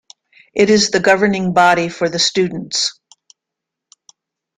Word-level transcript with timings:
It 0.55 0.71
is 0.71 0.89
the 0.89 0.99
governing 0.99 1.53
body 1.53 1.87
for 1.87 2.09
the 2.09 2.17
students. 2.17 2.99